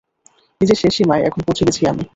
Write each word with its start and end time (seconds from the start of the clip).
নিজের 0.61 0.77
শেষ 0.81 0.93
সীমায় 0.97 1.23
এখন 1.23 1.41
পৌঁছে 1.43 1.63
গেছি 1.67 1.81
আমি। 1.87 2.03